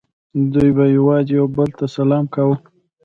[0.53, 2.57] دوی به یوازې یو بل ته سلام کاوه